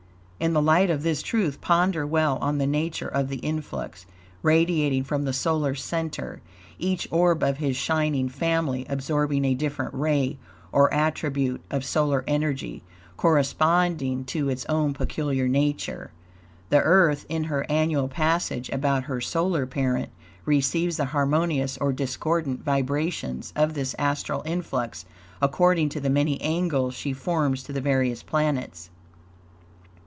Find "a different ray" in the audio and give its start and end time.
9.45-10.39